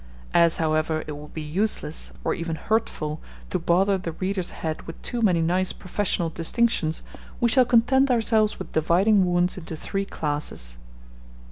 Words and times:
As, 0.33 0.57
however, 0.57 1.03
it 1.05 1.11
would 1.15 1.31
be 1.35 1.43
useless, 1.43 2.11
and 2.25 2.35
even 2.35 2.55
hurtful, 2.55 3.21
to 3.51 3.59
bother 3.59 3.99
the 3.99 4.13
reader's 4.13 4.49
head 4.49 4.81
with 4.87 4.99
too 5.03 5.21
many 5.21 5.43
nice 5.43 5.73
professional 5.73 6.31
distinctions, 6.31 7.03
we 7.39 7.49
shall 7.49 7.65
content 7.65 8.09
ourselves 8.09 8.57
with 8.57 8.71
dividing 8.71 9.31
wounds 9.31 9.59
into 9.59 9.75
three 9.75 10.05
classes. 10.05 10.79